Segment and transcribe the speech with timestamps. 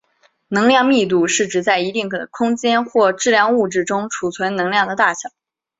[0.47, 5.29] 能量密度是指在一定的空间或质量物质中储存能量的大小。